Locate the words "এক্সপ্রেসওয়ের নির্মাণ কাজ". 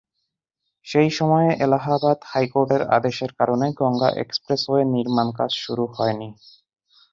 4.23-5.51